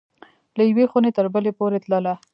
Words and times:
له 0.57 0.63
یوې 0.69 0.85
خوني 0.91 1.11
تر 1.17 1.25
بلي 1.33 1.51
پوری 1.57 1.79
تلله 1.83 2.13